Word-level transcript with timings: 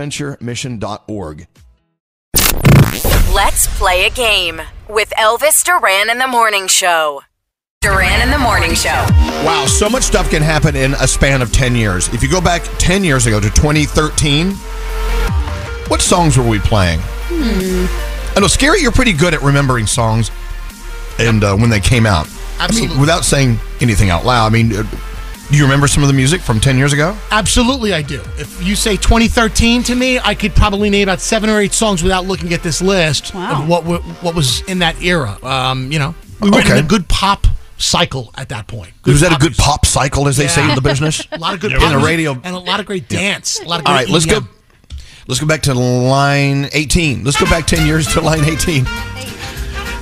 Bonaventuremission.org. 0.00 1.46
Let's 3.34 3.78
play 3.78 4.06
a 4.06 4.10
game 4.10 4.60
with 4.88 5.10
Elvis 5.10 5.62
Duran 5.64 6.10
in 6.10 6.18
the 6.18 6.26
Morning 6.26 6.66
Show. 6.66 7.22
Duran 7.80 8.20
in 8.20 8.30
the 8.30 8.38
Morning 8.38 8.74
Show. 8.74 9.06
Wow, 9.44 9.66
so 9.66 9.88
much 9.88 10.02
stuff 10.02 10.30
can 10.30 10.42
happen 10.42 10.76
in 10.76 10.94
a 10.94 11.06
span 11.06 11.40
of 11.42 11.52
10 11.52 11.74
years. 11.74 12.08
If 12.12 12.22
you 12.22 12.30
go 12.30 12.40
back 12.40 12.62
10 12.78 13.04
years 13.04 13.26
ago 13.26 13.40
to 13.40 13.48
2013, 13.50 14.52
what 15.88 16.00
songs 16.00 16.36
were 16.36 16.46
we 16.46 16.58
playing? 16.58 17.00
I 17.30 18.38
know, 18.40 18.46
Scary, 18.48 18.80
you're 18.80 18.92
pretty 18.92 19.12
good 19.12 19.34
at 19.34 19.42
remembering 19.42 19.86
songs 19.86 20.30
and 21.18 21.42
uh, 21.44 21.56
when 21.56 21.70
they 21.70 21.80
came 21.80 22.06
out. 22.06 22.28
I 22.58 22.64
Absolutely. 22.64 22.88
mean, 22.88 23.00
without 23.00 23.24
saying 23.24 23.58
anything 23.80 24.10
out 24.10 24.24
loud, 24.24 24.46
I 24.46 24.50
mean, 24.50 24.74
uh, 24.74 24.84
do 25.50 25.56
you 25.56 25.64
remember 25.64 25.88
some 25.88 26.02
of 26.02 26.06
the 26.08 26.12
music 26.14 26.40
from 26.40 26.60
10 26.60 26.78
years 26.78 26.92
ago? 26.92 27.16
Absolutely, 27.30 27.92
I 27.92 28.02
do. 28.02 28.20
If 28.38 28.62
you 28.64 28.76
say 28.76 28.96
2013 28.96 29.82
to 29.84 29.94
me, 29.94 30.18
I 30.20 30.34
could 30.34 30.54
probably 30.54 30.90
name 30.90 31.08
about 31.08 31.20
seven 31.20 31.50
or 31.50 31.58
eight 31.60 31.72
songs 31.72 32.02
without 32.02 32.24
looking 32.26 32.52
at 32.54 32.62
this 32.62 32.80
list 32.80 33.34
Wow. 33.34 33.62
of 33.62 33.68
what 33.68 33.84
what 34.22 34.34
was 34.34 34.62
in 34.62 34.78
that 34.80 35.02
era. 35.02 35.36
Um, 35.44 35.90
you 35.90 35.98
know, 35.98 36.14
we 36.40 36.50
were 36.50 36.58
Okay. 36.60 36.78
in 36.78 36.84
a 36.84 36.86
good 36.88 37.08
pop 37.08 37.46
cycle 37.78 38.30
at 38.36 38.48
that 38.50 38.66
point. 38.68 38.92
Was 39.06 39.20
that 39.22 39.32
a 39.32 39.36
good 39.36 39.50
music. 39.52 39.64
pop 39.64 39.86
cycle, 39.86 40.28
as 40.28 40.36
they 40.36 40.46
say 40.46 40.68
in 40.68 40.74
the 40.74 40.82
business? 40.82 41.26
A 41.32 41.38
lot 41.38 41.54
of 41.54 41.60
good 41.60 41.72
In 41.72 41.78
pop 41.80 41.92
the 41.92 41.98
radio. 41.98 42.32
and 42.44 42.54
a 42.54 42.58
lot 42.58 42.78
of 42.78 42.86
great 42.86 43.08
dance. 43.08 43.58
A 43.60 43.64
lot 43.64 43.80
of 43.80 43.86
All 43.86 43.94
great 43.94 44.04
right, 44.04 44.08
let's 44.12 44.26
go. 44.26 44.40
Let's 45.26 45.40
go 45.40 45.46
back 45.46 45.62
to 45.62 45.74
line 45.74 46.68
18. 46.72 47.24
Let's 47.24 47.38
go 47.40 47.46
back 47.46 47.66
10 47.66 47.86
years 47.86 48.06
to 48.14 48.20
line 48.20 48.44
18. 48.44 48.86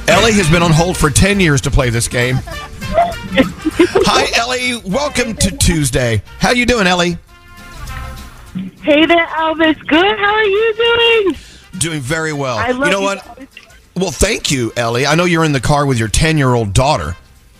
Ellie 0.08 0.32
has 0.32 0.48
been 0.50 0.62
on 0.62 0.72
hold 0.72 0.96
for 0.96 1.10
10 1.10 1.38
years 1.38 1.60
to 1.62 1.70
play 1.70 1.90
this 1.90 2.08
game. 2.08 2.38
Hi, 3.20 4.30
Ellie. 4.40 4.76
Welcome 4.90 5.34
to 5.36 5.56
Tuesday. 5.56 6.22
How 6.38 6.50
you 6.52 6.64
doing, 6.66 6.86
Ellie? 6.86 7.18
Hey 8.82 9.04
there, 9.06 9.26
Elvis. 9.26 9.78
Good. 9.86 10.18
How 10.18 10.34
are 10.34 10.44
you 10.44 10.74
doing? 10.76 11.36
Doing 11.78 12.00
very 12.00 12.32
well. 12.32 12.56
I 12.58 12.70
love 12.70 12.86
you 12.86 12.92
know 12.92 13.00
you, 13.00 13.04
what? 13.04 13.18
Elvis. 13.18 13.48
Well, 13.96 14.10
thank 14.10 14.50
you, 14.50 14.72
Ellie. 14.76 15.06
I 15.06 15.14
know 15.14 15.24
you're 15.24 15.44
in 15.44 15.52
the 15.52 15.60
car 15.60 15.84
with 15.84 15.98
your 15.98 16.08
10-year-old 16.08 16.72
daughter. 16.72 17.16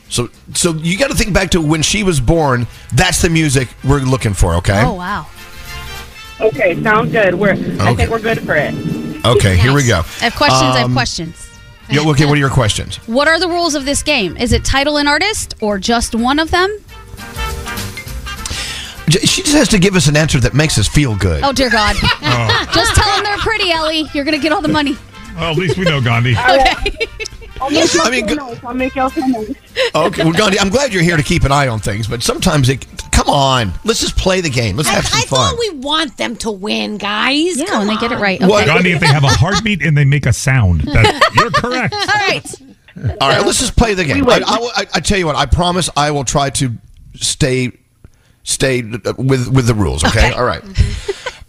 So 0.08 0.30
so 0.54 0.72
you 0.72 0.96
got 0.98 1.10
to 1.10 1.16
think 1.16 1.34
back 1.34 1.50
to 1.50 1.60
when 1.60 1.82
she 1.82 2.02
was 2.02 2.18
born. 2.20 2.66
That's 2.94 3.20
the 3.20 3.28
music 3.28 3.68
we're 3.84 3.98
looking 4.00 4.32
for, 4.34 4.54
okay? 4.56 4.82
Oh 4.82 4.94
wow. 4.94 5.26
Okay, 6.40 6.80
sounds 6.82 7.12
good. 7.12 7.34
We're. 7.34 7.50
I 7.50 7.54
Okay. 7.90 7.94
think 7.96 8.10
we're 8.10 8.20
good 8.20 8.40
for 8.40 8.54
it. 8.56 8.72
Okay, 9.26 9.56
here 9.56 9.74
we 9.74 9.86
go. 9.86 9.98
I 9.98 10.24
have 10.24 10.34
questions. 10.36 10.62
I 10.62 10.78
have 10.78 10.86
Um, 10.86 10.92
questions. 10.94 11.47
Yeah, 11.90 12.00
okay, 12.10 12.26
what 12.26 12.34
are 12.34 12.40
your 12.40 12.50
questions? 12.50 12.96
What 13.06 13.28
are 13.28 13.40
the 13.40 13.48
rules 13.48 13.74
of 13.74 13.84
this 13.84 14.02
game? 14.02 14.36
Is 14.36 14.52
it 14.52 14.64
title 14.64 14.98
and 14.98 15.08
artist 15.08 15.54
or 15.60 15.78
just 15.78 16.14
one 16.14 16.38
of 16.38 16.50
them? 16.50 16.68
J- 19.08 19.20
She 19.20 19.42
just 19.42 19.54
has 19.56 19.68
to 19.68 19.78
give 19.78 19.94
us 19.96 20.06
an 20.06 20.16
answer 20.16 20.38
that 20.40 20.52
makes 20.54 20.76
us 20.78 20.86
feel 20.86 21.16
good. 21.16 21.42
Oh 21.42 21.52
dear 21.52 21.70
God! 21.70 21.96
Oh. 22.30 22.66
just 22.74 22.94
tell 22.94 23.10
them 23.14 23.24
they're 23.24 23.38
pretty, 23.38 23.70
Ellie. 23.70 24.04
You're 24.12 24.24
gonna 24.24 24.38
get 24.38 24.52
all 24.52 24.60
the 24.60 24.68
money. 24.68 24.96
Well, 25.34 25.52
at 25.52 25.56
least 25.56 25.78
we 25.78 25.84
know 25.84 26.00
Gandhi. 26.00 26.34
Okay. 26.48 27.06
I'll 27.60 27.70
make 27.70 27.92
y'all 27.92 28.06
I 28.06 28.10
mean, 28.10 28.26
feel 28.28 28.36
nice. 28.36 28.64
I'll 28.64 28.74
make 28.74 28.94
y'all 28.94 29.08
feel 29.08 29.26
nice. 29.28 29.50
Okay, 29.92 30.22
well, 30.22 30.32
Gandhi, 30.32 30.60
I'm 30.60 30.68
glad 30.68 30.92
you're 30.92 31.02
here 31.02 31.16
to 31.16 31.24
keep 31.24 31.42
an 31.42 31.50
eye 31.50 31.66
on 31.66 31.80
things, 31.80 32.06
but 32.06 32.22
sometimes 32.22 32.68
it. 32.68 32.86
Come 33.28 33.34
on, 33.36 33.72
let's 33.84 34.00
just 34.00 34.16
play 34.16 34.40
the 34.40 34.48
game. 34.50 34.76
Let's 34.76 34.88
I, 34.88 34.92
have 34.92 35.06
some 35.06 35.18
I 35.18 35.22
fun. 35.24 35.50
thought 35.50 35.58
we 35.58 35.70
want 35.78 36.16
them 36.16 36.36
to 36.36 36.50
win, 36.50 36.96
guys. 36.98 37.58
Yeah, 37.58 37.66
Come 37.66 37.78
when 37.86 37.88
they 37.88 37.96
get 38.00 38.12
it 38.12 38.18
right. 38.18 38.40
What? 38.40 38.62
Okay. 38.62 38.66
Gandhi, 38.66 38.92
if 38.92 39.00
they 39.00 39.06
have 39.06 39.24
a 39.24 39.28
heartbeat 39.28 39.82
and 39.82 39.96
they 39.96 40.04
make 40.04 40.24
a 40.26 40.32
sound, 40.32 40.80
that, 40.82 41.32
you're 41.36 41.50
correct. 41.50 41.92
All 41.94 42.00
right. 42.06 42.54
All 43.20 43.28
right, 43.28 43.44
let's 43.46 43.60
just 43.60 43.76
play 43.76 43.94
the 43.94 44.04
game. 44.04 44.24
We 44.24 44.32
I, 44.32 44.38
win. 44.38 44.44
I, 44.44 44.58
will- 44.58 44.72
I, 44.74 44.86
I 44.94 45.00
tell 45.00 45.18
you 45.18 45.26
what, 45.26 45.36
I 45.36 45.46
promise 45.46 45.88
I 45.96 46.10
will 46.10 46.24
try 46.24 46.50
to 46.50 46.72
stay 47.14 47.72
stay 48.42 48.82
with 48.82 49.48
with 49.48 49.66
the 49.66 49.74
rules. 49.74 50.02
Okay, 50.04 50.32
all 50.32 50.44
right, 50.44 50.64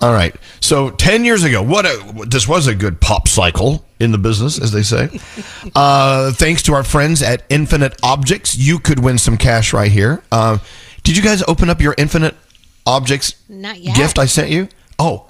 all 0.01 0.13
right. 0.13 0.35
So 0.59 0.91
ten 0.91 1.23
years 1.25 1.43
ago, 1.43 1.63
what 1.63 1.85
a 1.85 2.25
this 2.27 2.47
was 2.47 2.67
a 2.67 2.75
good 2.75 2.99
pop 3.01 3.27
cycle 3.27 3.85
in 3.99 4.11
the 4.11 4.17
business, 4.17 4.61
as 4.61 4.71
they 4.71 4.83
say. 4.83 5.09
Uh, 5.75 6.31
thanks 6.33 6.61
to 6.63 6.73
our 6.73 6.83
friends 6.83 7.21
at 7.23 7.43
Infinite 7.49 7.97
Objects, 8.03 8.55
you 8.57 8.77
could 8.79 8.99
win 8.99 9.17
some 9.17 9.37
cash 9.37 9.73
right 9.73 9.91
here. 9.91 10.21
Uh, 10.31 10.59
did 11.03 11.17
you 11.17 11.23
guys 11.23 11.43
open 11.47 11.69
up 11.69 11.81
your 11.81 11.95
Infinite 11.97 12.35
Objects 12.85 13.35
Not 13.47 13.79
yet. 13.79 13.95
gift 13.95 14.19
I 14.19 14.25
sent 14.25 14.49
you? 14.49 14.67
Oh. 14.97 15.25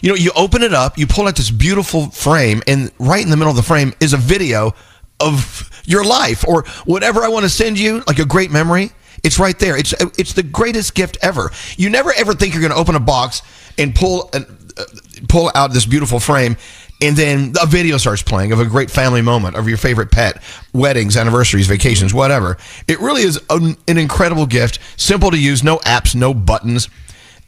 You 0.00 0.08
know, 0.10 0.14
you 0.16 0.32
open 0.34 0.62
it 0.62 0.74
up, 0.74 0.98
you 0.98 1.06
pull 1.06 1.28
out 1.28 1.36
this 1.36 1.50
beautiful 1.50 2.10
frame, 2.10 2.62
and 2.66 2.90
right 2.98 3.22
in 3.22 3.30
the 3.30 3.36
middle 3.36 3.50
of 3.50 3.56
the 3.56 3.62
frame 3.62 3.92
is 4.00 4.12
a 4.12 4.16
video 4.16 4.74
of 5.20 5.70
your 5.84 6.04
life 6.04 6.46
or 6.46 6.64
whatever 6.84 7.22
I 7.22 7.28
want 7.28 7.44
to 7.44 7.50
send 7.50 7.78
you, 7.78 8.02
like 8.06 8.18
a 8.18 8.24
great 8.24 8.50
memory. 8.50 8.90
It's 9.22 9.38
right 9.38 9.56
there. 9.58 9.76
It's 9.76 9.94
it's 10.18 10.32
the 10.32 10.42
greatest 10.42 10.94
gift 10.94 11.16
ever. 11.22 11.52
You 11.76 11.90
never 11.90 12.12
ever 12.12 12.34
think 12.34 12.54
you're 12.54 12.60
going 12.60 12.72
to 12.72 12.78
open 12.78 12.96
a 12.96 13.00
box 13.00 13.42
and 13.78 13.94
pull 13.94 14.30
an, 14.32 14.46
uh, 14.76 14.84
pull 15.28 15.52
out 15.54 15.72
this 15.72 15.86
beautiful 15.86 16.18
frame, 16.18 16.56
and 17.02 17.16
then 17.16 17.52
a 17.60 17.66
video 17.66 17.98
starts 17.98 18.22
playing 18.22 18.52
of 18.52 18.60
a 18.60 18.64
great 18.64 18.90
family 18.90 19.22
moment 19.22 19.56
of 19.56 19.68
your 19.68 19.76
favorite 19.76 20.12
pet, 20.12 20.40
weddings, 20.72 21.16
anniversaries, 21.16 21.66
vacations, 21.66 22.14
whatever. 22.14 22.56
It 22.86 23.00
really 23.00 23.22
is 23.22 23.40
an, 23.50 23.76
an 23.88 23.98
incredible 23.98 24.46
gift. 24.46 24.78
Simple 24.96 25.32
to 25.32 25.38
use, 25.38 25.64
no 25.64 25.78
apps, 25.78 26.14
no 26.14 26.32
buttons. 26.32 26.88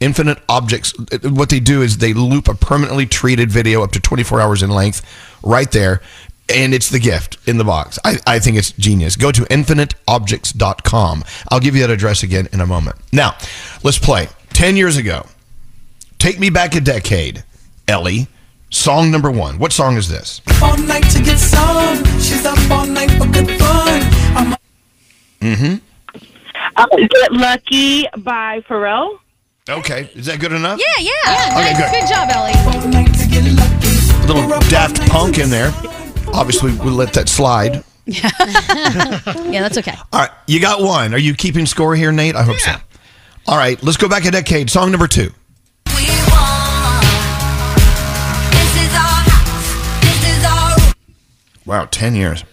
Infinite 0.01 0.39
Objects, 0.49 0.93
what 1.23 1.49
they 1.51 1.61
do 1.61 1.81
is 1.81 1.99
they 1.99 2.13
loop 2.13 2.49
a 2.49 2.55
permanently 2.55 3.07
treated 3.07 3.51
video 3.51 3.83
up 3.85 3.93
to 3.93 4.01
24 4.01 4.41
hours 4.41 4.63
in 4.63 4.71
length 4.71 5.03
right 5.43 5.71
there. 5.71 6.01
and 6.55 6.75
it's 6.75 6.91
the 6.91 6.99
gift 6.99 7.39
in 7.49 7.57
the 7.57 7.65
box. 7.65 7.99
I, 8.05 8.19
I 8.27 8.39
think 8.39 8.59
it's 8.59 8.73
genius. 8.73 9.17
Go 9.17 9.33
to 9.33 9.43
infiniteobjects.com. 9.43 11.25
I'll 11.49 11.61
give 11.61 11.75
you 11.75 11.81
that 11.83 11.91
address 11.91 12.23
again 12.23 12.49
in 12.53 12.61
a 12.61 12.67
moment. 12.67 12.97
Now, 13.13 13.37
let's 13.83 13.99
play. 13.99 14.29
10 14.53 14.77
years 14.77 14.97
ago, 14.99 15.27
take 16.19 16.39
me 16.39 16.51
back 16.51 16.75
a 16.75 16.81
decade, 16.81 17.45
Ellie. 17.89 18.29
Song 18.75 19.11
number 19.13 19.31
one. 19.31 19.59
What 19.59 19.73
song 19.73 19.97
is 19.97 20.09
this? 20.09 20.41
all 20.61 20.77
night 20.77 21.05
to 21.11 21.23
get 21.23 21.39
some. 21.39 22.05
She's 22.19 22.45
up 22.45 22.59
all 22.73 22.85
night 22.85 23.09
for 23.13 23.27
good 23.29 23.49
fun. 23.59 24.03
I'm 24.37 24.57
Mm-hmm. 25.41 25.75
Uh, 26.77 26.87
Get 26.97 27.33
Lucky 27.33 28.07
by 28.19 28.61
Pharrell. 28.69 29.19
Okay. 29.69 30.11
Is 30.15 30.27
that 30.27 30.41
good 30.41 30.53
enough? 30.53 30.81
Yeah, 30.81 31.05
yeah. 31.05 31.11
yeah 31.25 31.59
Okay, 31.59 31.73
nice. 31.73 31.93
good. 31.93 32.01
good. 32.01 32.09
job, 32.09 32.29
Ellie. 32.35 32.53
all 32.83 32.89
night 32.89 33.15
to 33.15 33.29
get 33.29 33.45
lucky. 33.55 34.25
A 34.25 34.27
little 34.27 34.61
Daft 34.69 35.09
Punk 35.09 35.39
in 35.39 35.51
there. 35.51 35.73
Obviously, 36.33 36.73
we'll 36.79 36.95
let 36.95 37.13
that 37.13 37.29
slide. 37.29 37.85
Yeah, 38.07 39.63
that's 39.63 39.79
okay. 39.79 39.95
All 40.13 40.21
right. 40.21 40.31
You 40.49 40.61
got 40.61 40.81
one. 40.81 41.15
Are 41.15 41.19
you 41.19 41.35
keeping 41.35 41.65
score 41.65 41.95
here, 41.95 42.11
Nate? 42.11 42.35
I 42.35 42.43
hope 42.43 42.57
so. 42.59 42.73
All 43.47 43.57
right. 43.57 43.81
Let's 43.85 43.97
go 43.99 44.09
back 44.09 44.25
a 44.25 44.31
decade. 44.33 44.69
Song 44.69 44.91
number 44.91 45.07
two. 45.07 45.31
Wow, 51.67 51.87
10 51.91 52.15
years. 52.15 52.45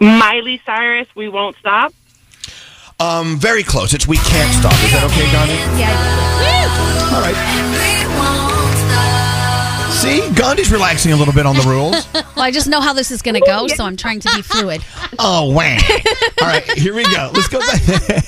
Miley 0.00 0.60
Cyrus, 0.66 1.06
We 1.14 1.28
Won't 1.28 1.56
Stop. 1.56 1.92
Um, 2.98 3.36
very 3.38 3.62
close. 3.62 3.94
It's 3.94 4.06
We 4.06 4.16
Can't 4.16 4.52
Stop. 4.54 4.72
Is 4.84 4.92
that 4.92 5.04
okay, 5.04 5.30
Gandhi? 5.30 5.54
Yeah. 5.80 7.14
All 7.14 7.20
right. 7.22 7.36
See, 9.92 10.28
Gandhi's 10.34 10.72
relaxing 10.72 11.12
a 11.12 11.16
little 11.16 11.34
bit 11.34 11.46
on 11.46 11.54
the 11.56 11.62
rules. 11.62 12.06
Well, 12.34 12.46
I 12.46 12.50
just 12.50 12.66
know 12.66 12.80
how 12.80 12.94
this 12.94 13.10
is 13.10 13.20
going 13.20 13.34
to 13.34 13.42
go, 13.46 13.68
so 13.68 13.84
I'm 13.84 13.96
trying 13.96 14.18
to 14.20 14.34
be 14.34 14.42
fluid. 14.42 14.82
Oh, 15.18 15.52
wow. 15.52 15.76
All 16.40 16.48
right, 16.48 16.64
here 16.72 16.94
we 16.94 17.04
go. 17.04 17.30
Let's 17.34 17.46
go 17.48 17.60
back. 17.60 17.82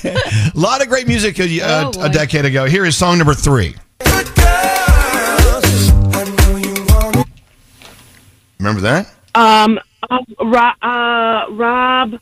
a 0.05 0.51
lot 0.55 0.83
of 0.83 0.87
great 0.87 1.07
music 1.07 1.39
a, 1.39 1.61
uh, 1.61 1.91
Oh, 1.95 2.03
a 2.05 2.09
decade 2.09 2.45
ago. 2.45 2.65
Here 2.65 2.85
is 2.85 2.95
song 2.95 3.17
number 3.17 3.33
three. 3.33 3.75
Good 3.99 4.25
girls. 4.35 5.89
I 6.13 6.23
know 6.37 6.57
you 6.57 6.85
want. 6.87 7.27
Remember 8.59 8.81
that? 8.81 9.11
Um, 9.35 9.79
uh, 10.09 10.19
Rob, 10.43 10.75
uh, 10.81 11.45
Rob 11.51 12.19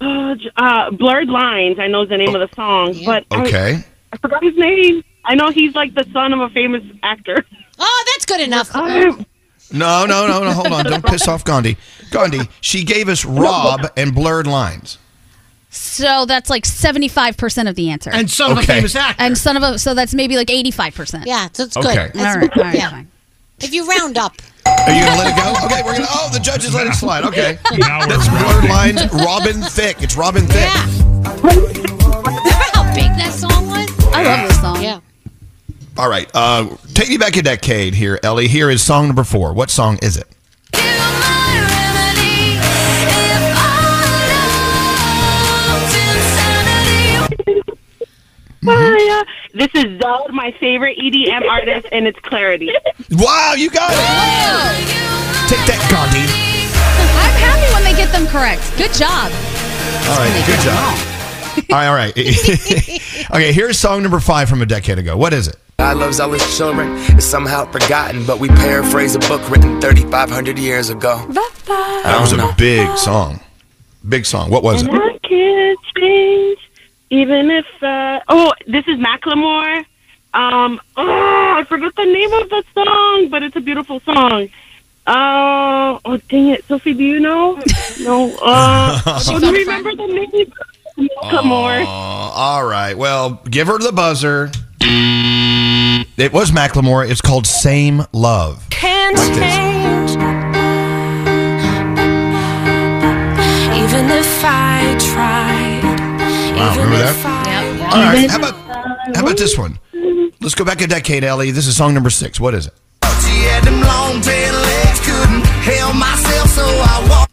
uh, 0.00 0.34
uh, 0.56 0.90
Blurred 0.92 1.28
Lines, 1.28 1.78
I 1.78 1.86
know 1.88 2.04
the 2.04 2.16
name 2.16 2.34
of 2.34 2.48
the 2.48 2.54
song, 2.54 2.94
but 3.04 3.24
Okay. 3.32 3.82
I, 4.12 4.16
forgot 4.18 4.42
his 4.42 4.56
name. 4.56 5.02
I 5.24 5.34
know 5.34 5.50
he's 5.50 5.74
like 5.74 5.94
the 5.94 6.04
son 6.12 6.32
of 6.32 6.40
a 6.40 6.48
famous 6.50 6.82
actor. 7.02 7.44
Oh, 7.78 8.04
that's 8.14 8.26
good 8.26 8.40
enough. 8.40 8.70
Um, 8.74 9.26
No, 9.72 10.04
no, 10.04 10.26
no, 10.26 10.44
no. 10.44 10.52
Hold 10.52 10.72
on. 10.72 10.84
Don't 10.84 11.04
piss 11.06 11.26
off 11.28 11.44
Gandhi. 11.44 11.78
Gandhi, 12.10 12.40
she 12.60 12.84
gave 12.84 13.08
us 13.08 13.24
Rob 13.24 13.86
and 13.96 14.14
Blurred 14.14 14.46
Lines. 14.46 14.98
So 15.70 16.26
that's 16.26 16.50
like 16.50 16.64
75% 16.64 17.66
of 17.70 17.74
the 17.74 17.88
answer. 17.88 18.10
And 18.12 18.30
son 18.30 18.52
of 18.52 18.58
a 18.58 18.62
famous 18.62 18.94
actor. 18.94 19.22
And 19.22 19.38
son 19.38 19.56
of 19.56 19.62
a, 19.62 19.78
so 19.78 19.94
that's 19.94 20.12
maybe 20.12 20.36
like 20.36 20.48
85%. 20.48 21.24
Yeah, 21.24 21.48
so 21.54 21.62
it's 21.62 21.76
Okay. 21.78 21.94
good. 21.94 22.16
All 22.18 22.22
That's- 22.22 22.36
right, 22.36 22.58
all 22.58 22.64
right, 22.64 22.74
yeah. 22.74 22.90
fine. 22.90 23.08
If 23.62 23.72
you 23.72 23.88
round 23.88 24.18
up. 24.18 24.34
Are 24.66 24.92
you 24.92 25.04
gonna 25.04 25.18
let 25.18 25.32
it 25.32 25.36
go? 25.36 25.66
Okay, 25.66 25.82
we're 25.84 25.92
gonna. 25.92 26.06
Oh, 26.10 26.28
the 26.32 26.38
judge 26.38 26.62
judges 26.62 26.74
let 26.74 26.86
it 26.86 26.94
slide. 26.94 27.24
Okay, 27.24 27.58
Now 27.78 28.06
that's 28.06 28.28
blurred 28.28 28.68
lines. 28.68 29.12
Robin 29.12 29.62
Thicke. 29.62 30.02
It's 30.02 30.16
Robin 30.16 30.46
Thicke. 30.46 30.56
Yeah. 30.56 30.86
Remember 31.36 32.50
how 32.72 32.94
big 32.94 33.10
that 33.16 33.32
song 33.32 33.68
was? 33.68 33.88
I 34.12 34.22
love 34.24 34.48
this 34.48 34.60
song. 34.60 34.82
Yeah. 34.82 35.00
All 35.96 36.08
right. 36.08 36.30
Uh, 36.34 36.76
take 36.94 37.08
me 37.08 37.18
back 37.18 37.36
a 37.36 37.42
decade 37.42 37.94
here, 37.94 38.18
Ellie. 38.22 38.48
Here 38.48 38.70
is 38.70 38.82
song 38.82 39.06
number 39.06 39.24
four. 39.24 39.52
What 39.52 39.70
song 39.70 39.98
is 40.02 40.16
it? 40.16 40.28
Hiya. 48.64 49.24
This 49.54 49.68
is 49.74 49.84
Zedd, 50.00 50.30
my 50.30 50.50
favorite 50.58 50.96
EDM 50.96 51.46
artist, 51.46 51.86
and 51.92 52.06
it's 52.06 52.18
Clarity. 52.20 52.72
Wow, 53.10 53.52
you 53.54 53.68
got 53.68 53.90
it. 53.92 53.98
Take 55.46 55.60
that, 55.68 55.76
Gandhi. 55.92 56.24
I'm 57.20 57.36
happy 57.36 57.70
when 57.74 57.84
they 57.84 57.92
get 57.92 58.10
them 58.12 58.26
correct. 58.26 58.62
Good 58.78 58.94
job. 58.94 59.30
All 60.08 60.16
right, 60.16 60.32
good 60.46 60.60
job. 60.64 60.96
All 61.70 61.76
right, 61.76 61.88
all 61.88 61.94
right. 61.94 62.16
okay, 63.30 63.52
here's 63.52 63.78
song 63.78 64.02
number 64.02 64.20
five 64.20 64.48
from 64.48 64.62
a 64.62 64.66
decade 64.66 64.98
ago. 64.98 65.18
What 65.18 65.34
is 65.34 65.48
it? 65.48 65.56
God 65.76 65.98
loves 65.98 66.18
all 66.18 66.30
his 66.30 66.56
children. 66.56 66.88
It's 67.14 67.26
somehow 67.26 67.70
forgotten, 67.70 68.24
but 68.24 68.40
we 68.40 68.48
paraphrase 68.48 69.14
a 69.16 69.18
book 69.18 69.46
written 69.50 69.82
3,500 69.82 70.58
years 70.58 70.88
ago. 70.88 71.26
That 71.28 72.18
was 72.22 72.32
a 72.32 72.40
oh, 72.40 72.54
big 72.56 72.96
song. 72.96 73.40
Big 74.08 74.24
song. 74.24 74.48
What 74.48 74.62
was 74.62 74.82
it? 74.82 74.90
I 77.12 77.20
can't 77.20 77.46
change, 77.46 77.46
even 77.46 77.50
if. 77.50 77.66
Uh, 77.82 78.20
oh, 78.28 78.52
this 78.66 78.86
is 78.88 78.96
Macklemore. 78.98 79.84
Um, 80.34 80.80
oh, 80.96 81.54
I 81.56 81.64
forgot 81.68 81.94
the 81.96 82.04
name 82.04 82.32
of 82.32 82.48
the 82.50 82.64
song, 82.74 83.28
but 83.28 83.42
it's 83.42 83.56
a 83.56 83.60
beautiful 83.60 84.00
song. 84.00 84.48
Uh, 85.06 85.98
oh, 86.04 86.16
dang 86.28 86.48
it, 86.48 86.64
Sophie, 86.66 86.94
do 86.94 87.04
you 87.04 87.20
know? 87.20 87.54
no, 88.00 88.30
uh, 88.42 89.00
I 89.06 89.38
don't 89.40 89.54
remember 89.54 89.94
the 89.94 90.06
name. 90.06 90.52
Macklemore. 90.98 91.84
Uh, 91.84 91.88
all 91.88 92.64
right. 92.64 92.96
Well, 92.96 93.42
give 93.50 93.66
her 93.66 93.78
the 93.78 93.92
buzzer. 93.92 94.50
It 94.80 96.32
was 96.32 96.50
Macklemore. 96.50 97.08
It's 97.10 97.20
called 97.20 97.46
Same 97.46 98.02
Love. 98.12 98.68
Can't 98.70 99.16
Like 99.16 99.34
this. 99.34 100.14
change. 100.14 100.51
All 107.92 108.00
right. 108.02 108.30
How 108.30 108.38
about 108.38 108.54
how 109.14 109.22
about 109.22 109.36
this 109.36 109.58
one? 109.58 109.78
Let's 110.40 110.54
go 110.54 110.64
back 110.64 110.80
a 110.80 110.86
decade, 110.86 111.24
Ellie. 111.24 111.50
This 111.50 111.66
is 111.66 111.76
song 111.76 111.92
number 111.92 112.08
six. 112.08 112.40
What 112.40 112.54
is 112.54 112.66
it? 112.66 112.72
She 113.20 113.42
had 113.44 113.64
them 113.64 113.80
long 113.82 114.22
tan 114.22 114.54
legs, 114.54 115.00
couldn't 115.00 115.44
help 115.44 115.94
myself, 115.96 116.48
so 116.48 116.64
I 116.64 117.06
walked. 117.10 117.32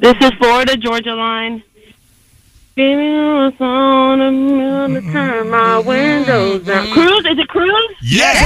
This 0.00 0.16
is 0.20 0.30
Florida 0.38 0.76
Georgia 0.76 1.14
line. 1.14 1.62
Baby, 2.76 3.08
I 3.08 3.46
was 3.46 3.54
on 3.58 4.20
a 4.20 4.30
minute 4.30 5.00
to 5.00 5.12
turn 5.12 5.50
my 5.50 5.78
windows 5.78 6.64
down. 6.66 6.92
Cruise? 6.92 7.26
Is 7.26 7.38
it 7.38 7.48
Cruise? 7.48 7.96
Yes. 8.02 8.38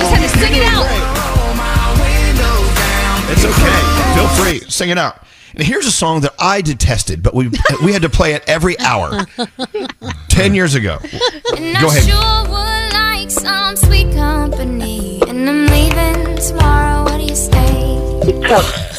Just 0.00 0.12
had 0.12 0.22
to 0.22 0.28
sing 0.38 0.54
it 0.56 0.64
out. 0.64 0.86
It's 3.30 3.44
okay. 3.44 3.80
Feel 4.16 4.28
free. 4.42 4.58
Sing 4.68 4.90
it 4.90 4.98
out. 4.98 5.22
And 5.54 5.62
here's 5.64 5.86
a 5.86 5.90
song 5.92 6.20
that 6.22 6.34
I 6.38 6.60
detested, 6.62 7.22
but 7.22 7.34
we 7.34 7.48
we 7.84 7.92
had 7.92 8.02
to 8.02 8.08
play 8.08 8.34
it 8.34 8.44
every 8.48 8.78
hour. 8.78 9.26
Ten 10.28 10.54
years 10.54 10.74
ago. 10.74 10.98
Go 11.00 11.88
ahead. 11.88 12.04
Sure 12.04 12.42
would 12.48 12.92
like 12.92 13.30
some 13.30 13.76
sweet 13.76 14.12
company, 14.14 15.20
and 15.28 15.48
I'm 15.48 15.66
leaving 15.66 16.36
tomorrow. 16.36 17.04
What 17.04 17.18
do 17.18 17.24
you 17.24 17.34
say? 17.34 17.96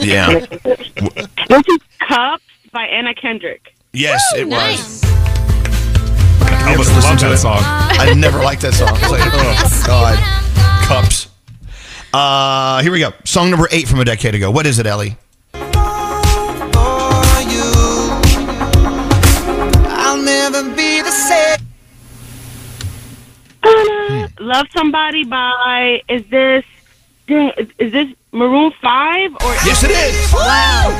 Yeah. 0.00 0.40
This 0.40 1.62
is 1.68 1.78
Cups 2.08 2.42
by 2.72 2.84
Anna 2.86 3.14
Kendrick. 3.14 3.72
Yes, 3.92 4.20
it 4.36 4.44
was. 4.46 4.52
Nice. 4.52 5.04
Elvis 6.64 6.78
listen 6.78 7.02
loves 7.02 7.22
to 7.22 7.28
that 7.28 7.34
it. 7.34 7.38
song. 7.38 7.58
I 7.62 8.12
never 8.14 8.38
liked 8.42 8.62
that 8.62 8.74
song. 8.74 8.88
It's 8.94 9.10
like, 9.10 9.20
oh 9.24 9.82
God, 9.86 10.18
cups. 10.88 11.28
Uh, 12.12 12.82
here 12.82 12.90
we 12.90 12.98
go. 12.98 13.12
Song 13.24 13.50
number 13.50 13.68
eight 13.70 13.86
from 13.86 14.00
a 14.00 14.04
decade 14.04 14.34
ago. 14.34 14.50
What 14.50 14.66
is 14.66 14.78
it, 14.78 14.86
Ellie? 14.86 15.16
Love 24.44 24.66
Somebody 24.76 25.24
by, 25.24 26.02
is 26.08 26.22
this, 26.30 26.64
is- 27.28 27.68
is 27.78 27.92
this 27.92 28.08
Maroon 28.32 28.72
5? 28.82 29.30
or 29.32 29.38
Yes, 29.64 29.82
it 29.84 29.90
is. 29.90 30.32
Wow. 30.34 30.90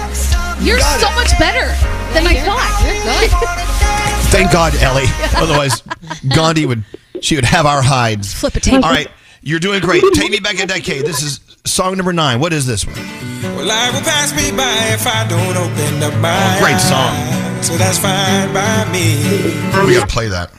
You're 0.62 0.78
got 0.78 1.00
so 1.00 1.08
it. 1.08 1.14
much 1.16 1.38
better 1.38 1.66
than 2.14 2.26
I 2.26 2.40
thought. 2.40 2.72
You're 2.86 3.28
good. 3.28 4.30
Thank 4.32 4.50
God, 4.50 4.74
Ellie. 4.76 5.04
Otherwise, 5.36 5.82
Gandhi 6.34 6.64
would 6.66 6.84
she 7.20 7.34
would 7.36 7.44
have 7.44 7.66
our 7.66 7.82
hides. 7.82 8.32
Flip 8.34 8.54
a 8.56 8.60
table. 8.60 8.84
All 8.84 8.90
right, 8.90 9.08
you're 9.42 9.60
doing 9.60 9.80
great. 9.80 10.02
Take 10.14 10.30
me 10.30 10.40
back 10.40 10.58
a 10.58 10.66
decade. 10.66 11.04
This 11.04 11.22
is 11.22 11.40
song 11.66 11.96
number 11.96 12.12
nine. 12.12 12.40
What 12.40 12.52
is 12.52 12.66
this 12.66 12.86
one? 12.86 12.94
Well, 12.96 13.66
life 13.66 13.92
will 13.94 14.00
pass 14.00 14.34
me 14.34 14.50
by 14.56 14.72
if 14.94 15.06
I 15.06 15.26
don't 15.28 15.56
open 15.56 16.02
up 16.02 16.18
my 16.20 16.56
Oh, 16.56 16.60
great 16.60 16.80
song. 16.80 17.14
eyes. 17.14 17.66
So 17.66 17.76
that's 17.76 17.98
fine 17.98 18.52
by 18.54 18.90
me. 18.90 19.86
We 19.86 19.94
gotta 19.94 20.06
play 20.06 20.28
that. 20.28 20.50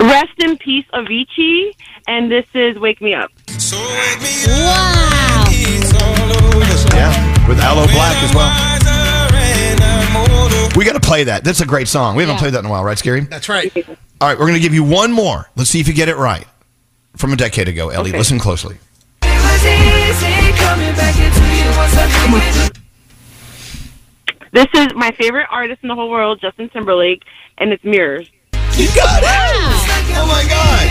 Rest 0.00 0.32
in 0.38 0.56
Peace 0.58 0.86
Avicii, 0.94 1.72
and 2.08 2.30
this 2.30 2.46
is 2.54 2.78
Wake 2.78 3.00
Me 3.02 3.14
Up. 3.14 3.30
So 3.58 3.76
wake 3.78 4.20
me 4.22 4.42
up. 4.44 4.58
Wow. 4.58 5.44
It's. 5.48 6.94
Yeah, 6.94 7.48
with 7.48 7.60
Aloe 7.60 7.86
Blacc 7.86 8.22
as 8.24 8.34
well. 8.34 8.48
Wiser 8.48 8.88
and 9.34 9.80
I'm 9.82 10.16
older. 10.16 10.68
We 10.78 10.84
got 10.84 10.94
to 10.94 11.00
play 11.00 11.24
that. 11.24 11.44
That's 11.44 11.60
a 11.60 11.66
great 11.66 11.86
song. 11.88 12.16
We 12.16 12.22
haven't 12.22 12.36
Yeah. 12.36 12.40
played 12.40 12.52
that 12.54 12.60
in 12.60 12.66
a 12.66 12.70
while, 12.70 12.82
right, 12.84 12.98
Scary? 12.98 13.20
That's 13.20 13.48
right. 13.48 13.72
All 14.20 14.28
right, 14.28 14.38
we're 14.38 14.46
going 14.46 14.54
to 14.54 14.60
give 14.60 14.74
you 14.74 14.84
one 14.84 15.12
more. 15.12 15.48
Let's 15.56 15.70
see 15.70 15.80
if 15.80 15.88
you 15.88 15.94
get 15.94 16.08
it 16.08 16.16
right. 16.16 16.46
From 17.16 17.32
a 17.32 17.36
decade 17.36 17.68
ago, 17.68 17.90
Ellie. 17.90 18.10
Okay. 18.10 18.18
Listen 18.18 18.38
closely. 18.38 18.78
This 24.52 24.66
is 24.74 24.88
my 24.94 25.10
favorite 25.12 25.46
artist 25.50 25.80
in 25.82 25.88
the 25.88 25.94
whole 25.94 26.10
world, 26.10 26.40
Justin 26.40 26.68
Timberlake, 26.70 27.22
and 27.58 27.72
it's 27.72 27.84
Mirrors. 27.84 28.28
You 28.76 28.88
got 28.96 29.22
it! 29.22 29.69
Oh 30.16 30.26
my 30.26 30.44
God! 30.48 30.86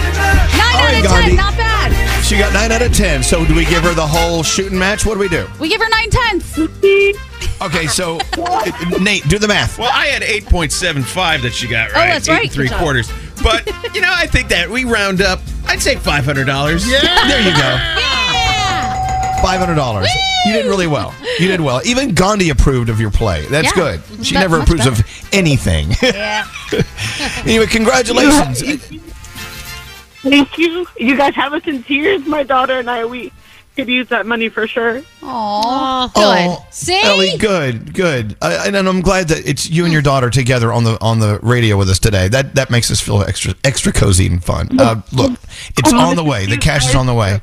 Nine 0.57 0.75
All 0.75 0.79
out 0.79 0.85
right, 0.85 0.97
of 0.99 1.03
Gandhi. 1.11 1.27
ten, 1.29 1.35
not 1.35 1.57
bad. 1.57 2.23
She 2.23 2.37
got 2.37 2.53
nine 2.53 2.71
out 2.71 2.81
of 2.81 2.93
ten. 2.93 3.23
So 3.23 3.45
do 3.45 3.55
we 3.55 3.65
give 3.65 3.83
her 3.83 3.93
the 3.93 4.05
whole 4.05 4.43
shooting 4.43 4.77
match? 4.77 5.05
What 5.05 5.15
do 5.15 5.19
we 5.19 5.29
do? 5.29 5.47
We 5.59 5.67
give 5.69 5.81
her 5.81 5.89
nine 5.89 6.09
tenths. 6.09 6.57
Okay, 7.61 7.87
so 7.87 8.19
uh, 8.37 8.71
Nate, 9.01 9.27
do 9.27 9.37
the 9.39 9.47
math. 9.47 9.77
Well, 9.79 9.89
I 9.93 10.05
had 10.07 10.21
8.75 10.21 11.41
that 11.41 11.53
she 11.53 11.67
got 11.67 11.89
Oh, 11.89 11.93
right. 11.95 12.07
that's 12.07 12.27
Eight 12.29 12.31
right. 12.31 12.43
and 12.43 12.51
three 12.51 12.65
Good 12.67 12.71
job. 12.71 12.79
quarters. 12.81 13.11
But, 13.43 13.65
you 13.95 14.01
know, 14.01 14.11
I 14.13 14.27
think 14.27 14.47
that 14.49 14.69
we 14.69 14.85
round 14.85 15.21
up, 15.21 15.39
I'd 15.65 15.81
say 15.81 15.95
$500. 15.95 16.45
Yeah. 16.89 17.27
There 17.27 17.41
you 17.41 17.51
go. 17.55 17.79
Five 19.41 19.59
hundred 19.61 19.75
dollars. 19.75 20.09
You 20.45 20.51
did 20.53 20.65
really 20.65 20.87
well. 20.87 21.13
You 21.39 21.47
did 21.47 21.61
well. 21.61 21.81
Even 21.85 22.13
Gandhi 22.13 22.49
approved 22.49 22.89
of 22.89 22.99
your 22.99 23.09
play. 23.11 23.45
That's 23.47 23.67
Yeah. 23.67 23.73
good. 23.73 24.25
She 24.25 24.33
That- 24.35 24.41
never 24.41 24.59
much 24.59 24.67
approves 24.69 24.85
of 24.85 25.01
anything. 25.33 25.95
Yeah. 26.01 26.45
anyway, 27.45 27.65
congratulations. 27.67 28.61
Thank 30.21 30.57
you. 30.57 30.85
You 30.97 31.15
guys 31.15 31.35
have 31.35 31.53
us 31.53 31.65
in 31.65 31.83
tears. 31.83 32.25
My 32.25 32.43
daughter 32.43 32.77
and 32.77 32.89
I, 32.89 33.05
we 33.05 33.31
could 33.75 33.87
use 33.87 34.09
that 34.09 34.25
money 34.25 34.49
for 34.49 34.67
sure. 34.67 35.01
Aww. 35.21 36.11
Oh, 36.13 36.67
Ellie, 37.03 37.37
good, 37.37 37.93
good. 37.93 38.35
I, 38.41 38.67
and 38.67 38.75
I'm 38.75 39.01
glad 39.01 39.29
that 39.29 39.47
it's 39.47 39.69
you 39.69 39.85
and 39.85 39.93
your 39.93 40.01
daughter 40.01 40.29
together 40.29 40.73
on 40.73 40.83
the 40.83 40.97
on 41.01 41.19
the 41.19 41.39
radio 41.41 41.77
with 41.77 41.89
us 41.89 41.99
today. 41.99 42.27
That 42.27 42.55
that 42.55 42.69
makes 42.69 42.91
us 42.91 42.99
feel 42.99 43.21
extra 43.21 43.53
extra 43.63 43.93
cozy 43.93 44.27
and 44.27 44.43
fun. 44.43 44.77
Uh, 44.77 45.01
look, 45.13 45.39
it's 45.77 45.93
on 45.93 46.15
the 46.15 46.23
way. 46.23 46.45
The 46.45 46.57
cash 46.57 46.89
is 46.89 46.95
on 46.95 47.05
the 47.05 47.13
way. 47.13 47.41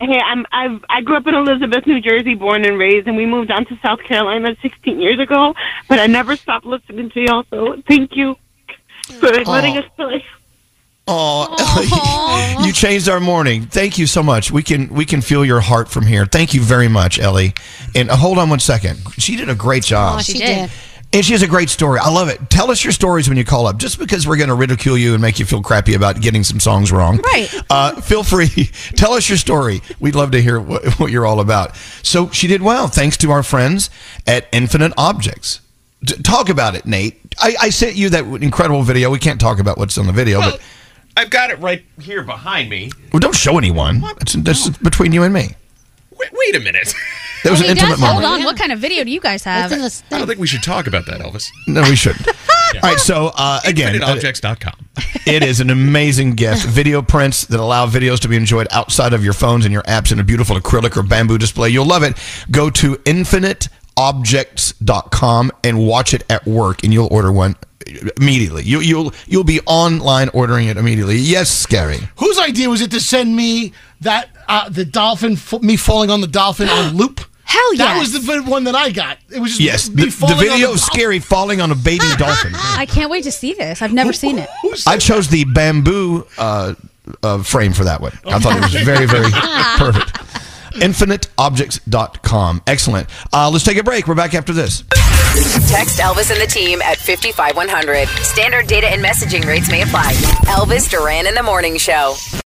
Hey, 0.00 0.20
I'm 0.20 0.44
I've 0.52 0.84
I 0.90 1.00
grew 1.00 1.16
up 1.16 1.26
in 1.26 1.34
Elizabeth, 1.34 1.86
New 1.86 2.00
Jersey, 2.00 2.34
born 2.34 2.64
and 2.64 2.78
raised, 2.78 3.06
and 3.06 3.16
we 3.16 3.24
moved 3.26 3.48
down 3.48 3.64
to 3.66 3.78
South 3.82 4.00
Carolina 4.00 4.56
16 4.60 5.00
years 5.00 5.20
ago. 5.20 5.54
But 5.88 6.00
I 6.00 6.06
never 6.06 6.36
stopped 6.36 6.66
listening 6.66 7.10
to 7.10 7.20
y'all. 7.20 7.44
So 7.50 7.80
thank 7.86 8.16
you 8.16 8.36
for 9.06 9.28
letting 9.28 9.76
Aw. 9.76 9.80
us 9.80 9.90
play. 9.96 10.24
Oh, 11.08 12.54
Ellie, 12.56 12.66
you 12.66 12.72
changed 12.72 13.08
our 13.08 13.20
morning. 13.20 13.66
Thank 13.66 13.96
you 13.98 14.06
so 14.06 14.22
much. 14.22 14.50
We 14.50 14.62
can 14.62 14.88
we 14.88 15.04
can 15.04 15.20
feel 15.20 15.44
your 15.44 15.60
heart 15.60 15.88
from 15.88 16.04
here. 16.04 16.26
Thank 16.26 16.52
you 16.52 16.60
very 16.60 16.88
much, 16.88 17.18
Ellie. 17.18 17.54
And 17.94 18.10
uh, 18.10 18.16
hold 18.16 18.38
on 18.38 18.50
one 18.50 18.58
second. 18.60 18.98
She 19.18 19.36
did 19.36 19.48
a 19.48 19.54
great 19.54 19.84
job. 19.84 20.18
Oh, 20.18 20.22
she 20.22 20.38
did. 20.38 20.70
And 21.12 21.24
she 21.24 21.32
has 21.32 21.42
a 21.42 21.46
great 21.46 21.70
story. 21.70 22.00
I 22.00 22.10
love 22.10 22.28
it. 22.28 22.50
Tell 22.50 22.70
us 22.70 22.82
your 22.82 22.92
stories 22.92 23.28
when 23.28 23.38
you 23.38 23.44
call 23.44 23.66
up. 23.68 23.78
Just 23.78 23.98
because 23.98 24.26
we're 24.26 24.36
going 24.36 24.48
to 24.48 24.54
ridicule 24.54 24.98
you 24.98 25.12
and 25.12 25.22
make 25.22 25.38
you 25.38 25.46
feel 25.46 25.62
crappy 25.62 25.94
about 25.94 26.20
getting 26.20 26.42
some 26.42 26.58
songs 26.58 26.90
wrong. 26.90 27.18
Right. 27.18 27.48
Uh, 27.70 28.00
feel 28.00 28.24
free. 28.24 28.48
Tell 28.96 29.12
us 29.12 29.28
your 29.28 29.38
story. 29.38 29.80
We'd 30.00 30.16
love 30.16 30.32
to 30.32 30.42
hear 30.42 30.60
what, 30.60 30.84
what 30.98 31.10
you're 31.12 31.24
all 31.24 31.40
about. 31.40 31.76
So 32.02 32.28
she 32.30 32.48
did 32.48 32.60
well, 32.60 32.88
thanks 32.88 33.16
to 33.18 33.30
our 33.30 33.44
friends 33.44 33.88
at 34.26 34.46
Infinite 34.52 34.92
Objects. 34.98 35.60
D- 36.02 36.16
talk 36.22 36.48
about 36.48 36.74
it, 36.74 36.84
Nate. 36.84 37.18
I, 37.38 37.54
I 37.62 37.70
sent 37.70 37.94
you 37.96 38.10
that 38.10 38.24
incredible 38.42 38.82
video. 38.82 39.08
We 39.08 39.20
can't 39.20 39.40
talk 39.40 39.58
about 39.60 39.78
what's 39.78 39.96
on 39.96 40.06
the 40.06 40.12
video, 40.12 40.40
but 40.40 40.60
I've 41.16 41.30
got 41.30 41.50
it 41.50 41.58
right 41.58 41.84
here 42.00 42.22
behind 42.22 42.68
me. 42.68 42.90
well, 43.12 43.20
don't 43.20 43.34
show 43.34 43.58
anyone. 43.58 44.00
That's, 44.00 44.34
that's 44.34 44.68
between 44.78 45.12
you 45.12 45.22
and 45.22 45.32
me. 45.32 45.56
Wait, 46.10 46.30
wait 46.32 46.56
a 46.56 46.60
minute. 46.60 46.94
That 47.42 47.50
was 47.52 47.60
an 47.60 47.66
intimate 47.66 48.00
moment. 48.00 48.10
Hold 48.10 48.22
moment. 48.22 48.40
on. 48.40 48.44
What 48.44 48.56
kind 48.56 48.72
of 48.72 48.80
video 48.80 49.04
do 49.04 49.10
you 49.10 49.20
guys 49.20 49.44
have? 49.44 49.70
I 49.70 49.76
don't 49.76 50.26
think 50.26 50.40
we 50.40 50.48
should 50.48 50.64
talk 50.64 50.88
about 50.88 51.06
that, 51.06 51.20
Elvis. 51.20 51.48
No, 51.68 51.82
we 51.82 51.94
shouldn't. 51.94 52.26
All 52.74 52.80
right, 52.82 52.98
so 52.98 53.30
uh, 53.36 53.60
again, 53.64 53.94
InfiniteObjects.com. 53.94 54.86
it 55.26 55.44
is 55.44 55.60
an 55.60 55.70
amazing 55.70 56.32
gift. 56.32 56.66
Video 56.66 57.02
prints 57.02 57.44
that 57.46 57.60
allow 57.60 57.86
videos 57.86 58.18
to 58.20 58.28
be 58.28 58.36
enjoyed 58.36 58.66
outside 58.72 59.12
of 59.12 59.22
your 59.22 59.32
phones 59.32 59.64
and 59.64 59.72
your 59.72 59.82
apps 59.84 60.10
in 60.10 60.18
a 60.18 60.24
beautiful 60.24 60.56
acrylic 60.56 60.96
or 60.96 61.04
bamboo 61.04 61.38
display. 61.38 61.68
You'll 61.68 61.86
love 61.86 62.02
it. 62.02 62.16
Go 62.50 62.68
to 62.70 63.00
infiniteobjects.com 63.96 65.52
and 65.64 65.86
watch 65.86 66.14
it 66.14 66.24
at 66.30 66.46
work, 66.46 66.82
and 66.84 66.92
you'll 66.92 67.08
order 67.10 67.32
one 67.32 67.56
immediately. 68.16 68.64
You, 68.64 68.80
you'll 68.80 69.12
you'll 69.26 69.44
be 69.44 69.60
online 69.66 70.28
ordering 70.30 70.68
it 70.68 70.76
immediately. 70.76 71.16
Yes, 71.16 71.50
scary. 71.50 71.98
Whose 72.16 72.38
idea 72.38 72.68
was 72.68 72.80
it 72.80 72.90
to 72.92 73.00
send 73.00 73.34
me 73.34 73.72
that 74.00 74.30
uh, 74.48 74.68
the 74.68 74.84
dolphin, 74.84 75.32
f- 75.32 75.62
me 75.62 75.76
falling 75.76 76.10
on 76.10 76.20
the 76.20 76.26
dolphin 76.26 76.68
on 76.68 76.96
loop? 76.96 77.20
Hell 77.44 77.74
yeah! 77.74 77.84
That 77.84 77.96
yes. 77.96 78.12
was 78.12 78.26
the 78.26 78.42
one 78.42 78.64
that 78.64 78.74
I 78.74 78.90
got. 78.90 79.18
It 79.30 79.38
was 79.38 79.50
just 79.50 79.60
Yes, 79.60 79.88
me 79.88 80.02
the, 80.02 80.04
the 80.06 80.10
falling 80.10 80.34
on 80.34 80.40
video 80.40 80.66
the 80.68 80.72
of 80.74 80.80
scary 80.80 81.20
falling 81.20 81.60
on 81.60 81.70
a 81.70 81.76
baby 81.76 82.04
dolphin. 82.18 82.52
I 82.54 82.86
can't 82.86 83.08
wait 83.08 83.22
to 83.24 83.30
see 83.32 83.52
this. 83.54 83.82
I've 83.82 83.92
never 83.92 84.12
seen 84.12 84.38
it. 84.38 84.48
I 84.84 84.98
chose 84.98 85.28
the 85.28 85.44
bamboo 85.44 86.26
uh, 86.38 86.74
uh, 87.22 87.42
frame 87.44 87.72
for 87.72 87.84
that 87.84 88.00
one. 88.00 88.12
I 88.26 88.40
thought 88.40 88.56
it 88.56 88.62
was 88.62 88.82
very, 88.84 89.06
very 89.06 89.30
perfect. 89.76 90.25
InfiniteObjects.com. 90.80 92.62
Excellent. 92.66 93.08
Uh, 93.32 93.50
let's 93.50 93.64
take 93.64 93.78
a 93.78 93.84
break. 93.84 94.06
We're 94.06 94.14
back 94.14 94.34
after 94.34 94.52
this. 94.52 94.82
Text 95.68 95.98
Elvis 95.98 96.30
and 96.30 96.40
the 96.40 96.46
team 96.46 96.80
at 96.80 96.96
55100. 96.96 98.08
Standard 98.24 98.66
data 98.66 98.86
and 98.88 99.04
messaging 99.04 99.44
rates 99.44 99.70
may 99.70 99.82
apply. 99.82 100.12
Elvis 100.46 100.88
Duran 100.90 101.26
in 101.26 101.34
the 101.34 101.42
Morning 101.42 101.76
Show. 101.76 102.14